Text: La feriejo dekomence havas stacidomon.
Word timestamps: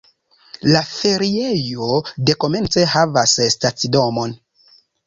La 0.75 0.81
feriejo 0.91 1.91
dekomence 2.31 2.89
havas 2.95 3.39
stacidomon. 3.59 4.37